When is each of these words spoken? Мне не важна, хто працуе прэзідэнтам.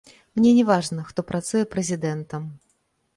Мне 0.37 0.53
не 0.59 0.61
важна, 0.69 1.03
хто 1.09 1.25
працуе 1.31 1.61
прэзідэнтам. 1.75 2.49